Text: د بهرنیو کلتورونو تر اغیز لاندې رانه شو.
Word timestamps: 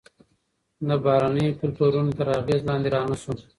د 0.87 0.89
بهرنیو 1.03 1.57
کلتورونو 1.61 2.11
تر 2.17 2.27
اغیز 2.39 2.61
لاندې 2.69 2.87
رانه 2.95 3.15
شو. 3.21 3.33